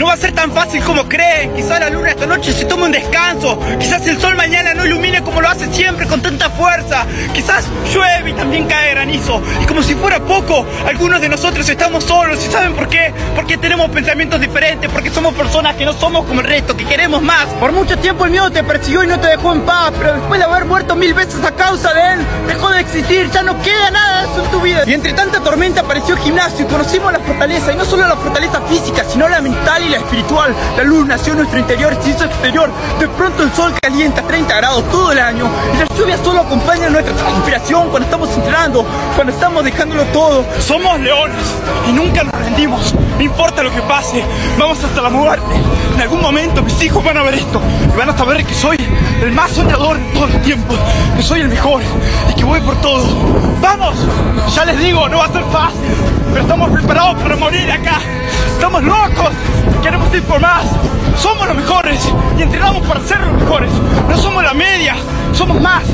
[0.00, 1.52] No va a ser tan fácil como creen.
[1.54, 3.60] Quizás la luna esta noche se tome un descanso.
[3.78, 7.04] Quizás el sol mañana no ilumine como lo hace siempre con tanta fuerza.
[7.34, 9.42] Quizás llueve y también cae granizo.
[9.62, 12.42] Y como si fuera poco, algunos de nosotros estamos solos.
[12.46, 13.12] ¿Y saben por qué?
[13.36, 17.20] Porque tenemos pensamientos diferentes, porque somos personas que no somos como el resto, que queremos
[17.20, 17.44] más.
[17.60, 20.40] Por mucho tiempo el miedo te persiguió y no te dejó en paz, pero después
[20.40, 23.90] de haber muerto mil veces a causa de él, dejó de existir, ya no queda
[23.90, 24.49] nada de eso
[24.86, 28.16] Y entre tanta tormenta apareció el gimnasio y conocimos la fortaleza, y no solo la
[28.16, 30.54] fortaleza física, sino la mental y la espiritual.
[30.76, 32.70] La luz nació en nuestro interior, se hizo exterior.
[32.98, 36.40] De pronto el sol calienta a 30 grados todo el año, y la lluvia solo
[36.40, 40.44] acompaña nuestra transpiración cuando estamos entrenando, cuando estamos dejándolo todo.
[40.60, 41.44] Somos leones
[41.88, 42.94] y nunca nos rendimos.
[42.94, 44.24] No importa lo que pase,
[44.58, 45.54] vamos hasta la muerte.
[45.94, 47.60] En algún momento mis hijos van a ver esto
[47.92, 48.78] y van a saber que soy
[49.20, 50.74] el más soñador de todo el tiempo,
[51.16, 51.82] que soy el mejor
[52.30, 53.04] y que voy por todo.
[53.60, 53.94] ¡Vamos!
[54.60, 55.90] Ya les digo, no va a ser fácil,
[56.28, 57.98] pero estamos preparados para morir acá.
[58.52, 59.30] Estamos locos,
[59.82, 60.66] queremos ir por más.
[61.18, 61.98] Somos los mejores
[62.38, 63.70] y entrenamos para ser los mejores.
[64.06, 64.96] No somos la media,
[65.32, 65.84] somos más.